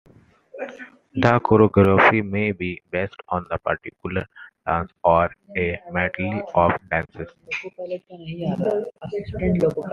[1.13, 4.25] The choreography may be based on a particular
[4.65, 7.29] dance or a medley of dances.